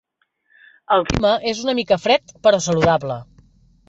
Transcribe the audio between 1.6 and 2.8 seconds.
una mica fred, però